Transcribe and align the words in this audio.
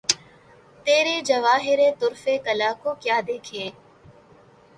تیرے 0.85 1.15
جواہرِ 1.27 1.79
طُرفِ 1.99 2.23
کلہ 2.45 2.71
کو 2.83 2.89
کیا 3.03 3.17
دیکھیں! 3.27 3.69